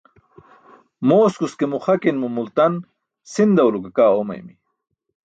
Mooskus 1.07 1.53
ke 1.59 1.65
muxakin 1.73 2.17
mo 2.19 2.27
multan 2.35 2.73
sindaw 3.33 3.67
lo 3.71 3.79
ke 3.83 3.89
kaa 3.97 4.11
oomaymi. 4.17 4.53